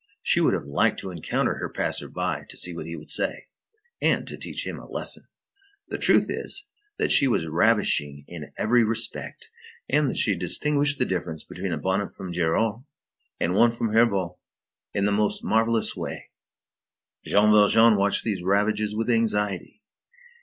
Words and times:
She 0.23 0.39
would 0.41 0.55
have 0.55 0.63
liked 0.63 0.99
to 1.01 1.11
encounter 1.11 1.59
her 1.59 1.69
"passer 1.69 2.09
by," 2.09 2.45
to 2.49 2.57
see 2.57 2.73
what 2.73 2.87
he 2.87 2.95
would 2.95 3.11
say, 3.11 3.49
and 4.01 4.27
to 4.27 4.35
"teach 4.35 4.65
him 4.65 4.79
a 4.79 4.89
lesson!" 4.89 5.25
The 5.89 5.99
truth 5.99 6.25
is, 6.27 6.65
that 6.97 7.11
she 7.11 7.27
was 7.27 7.45
ravishing 7.45 8.25
in 8.27 8.51
every 8.57 8.83
respect, 8.83 9.51
and 9.87 10.09
that 10.09 10.17
she 10.17 10.35
distinguished 10.35 10.97
the 10.97 11.05
difference 11.05 11.43
between 11.43 11.71
a 11.71 11.77
bonnet 11.77 12.15
from 12.15 12.33
Gérard 12.33 12.83
and 13.39 13.53
one 13.53 13.69
from 13.69 13.89
Herbaut 13.89 14.39
in 14.91 15.05
the 15.05 15.11
most 15.11 15.43
marvellous 15.43 15.95
way. 15.95 16.31
Jean 17.23 17.51
Valjean 17.51 17.95
watched 17.95 18.23
these 18.23 18.41
ravages 18.41 18.95
with 18.95 19.07
anxiety. 19.07 19.83